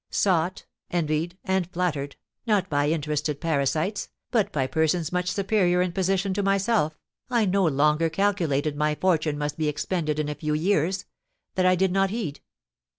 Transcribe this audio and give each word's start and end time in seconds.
Sought, 0.09 0.65
envied, 0.89 1.37
and 1.43 1.69
flattered, 1.69 2.15
not 2.47 2.67
by 2.71 2.89
interested 2.89 3.39
parasites, 3.39 4.09
but 4.31 4.51
by 4.51 4.65
persons 4.65 5.11
much 5.11 5.31
superior 5.31 5.79
in 5.79 5.91
position 5.91 6.33
to 6.33 6.41
myself, 6.41 6.97
I 7.29 7.45
no 7.45 7.65
longer 7.65 8.09
calculated 8.09 8.75
my 8.75 8.95
fortune 8.95 9.37
must 9.37 9.57
be 9.59 9.67
expended 9.67 10.17
in 10.17 10.27
a 10.27 10.33
few 10.33 10.55
years; 10.55 11.05
that 11.53 11.67
I 11.67 11.75
did 11.75 11.91
not 11.91 12.09
heed. 12.09 12.39